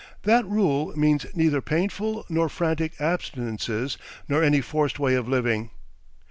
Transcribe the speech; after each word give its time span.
That 0.23 0.47
rule 0.47 0.97
means 0.97 1.27
neither 1.35 1.61
painful 1.61 2.25
nor 2.27 2.49
frantic 2.49 2.99
abstinences 2.99 3.99
nor 4.27 4.41
any 4.43 4.59
forced 4.59 4.97
way 4.97 5.13
of 5.13 5.29
living. 5.29 5.69